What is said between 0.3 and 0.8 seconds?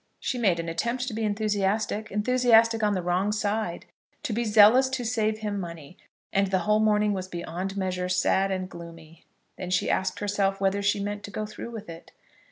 made an